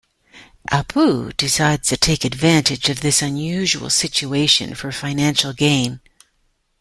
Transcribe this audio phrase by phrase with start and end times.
[0.71, 6.01] Apu decides to take advantage of this unusual situation for financial gain.